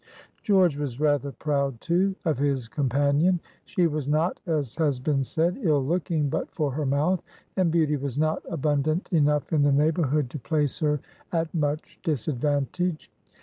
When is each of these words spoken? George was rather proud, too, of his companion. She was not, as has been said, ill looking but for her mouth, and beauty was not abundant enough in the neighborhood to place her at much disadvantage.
George 0.41 0.77
was 0.77 0.99
rather 0.99 1.31
proud, 1.31 1.79
too, 1.79 2.15
of 2.25 2.39
his 2.39 2.67
companion. 2.67 3.39
She 3.65 3.85
was 3.85 4.07
not, 4.07 4.39
as 4.47 4.75
has 4.77 4.99
been 4.99 5.23
said, 5.23 5.59
ill 5.61 5.85
looking 5.85 6.27
but 6.27 6.49
for 6.55 6.71
her 6.71 6.87
mouth, 6.87 7.21
and 7.55 7.69
beauty 7.71 7.97
was 7.97 8.17
not 8.17 8.41
abundant 8.49 9.09
enough 9.11 9.53
in 9.53 9.61
the 9.61 9.71
neighborhood 9.71 10.31
to 10.31 10.39
place 10.39 10.79
her 10.79 10.99
at 11.31 11.53
much 11.53 11.99
disadvantage. 12.01 13.11